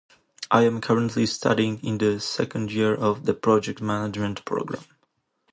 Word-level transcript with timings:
I 0.49 0.63
am 0.63 0.81
currently 0.81 1.27
studying 1.27 1.79
in 1.83 1.99
the 1.99 2.19
second 2.19 2.71
year 2.71 2.95
of 2.95 3.27
the 3.27 3.35
Project 3.35 3.81
Management 3.81 4.43
program. 4.45 4.81